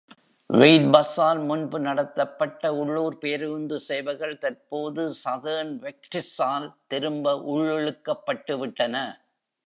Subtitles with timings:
[0.49, 8.95] Wightbus-ஆல் முன்பு நடத்தப்பட்ட உள்ளூர் பேருந்து சேவைகள் தற்போது Southern Vectis-ஆல் திரும்ப உள்ளிழுக்கப்பட்டுவிட்டன.